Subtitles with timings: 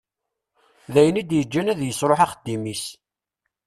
[0.93, 2.83] D ayen i d-yeǧǧan ad yesruḥ axeddim-is.